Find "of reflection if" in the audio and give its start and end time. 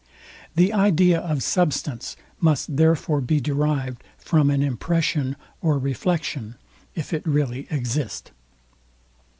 5.61-7.13